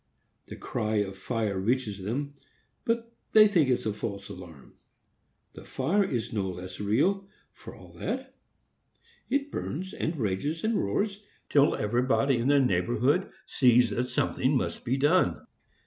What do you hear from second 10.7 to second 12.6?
roars, till everybody in the